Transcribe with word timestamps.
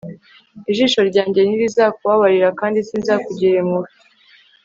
Ijisho 0.71 0.99
ryanjye 1.09 1.39
ntirizakubabarira 1.43 2.49
kandi 2.59 2.77
sinzakugirira 2.87 3.57
impuhwe 3.63 3.89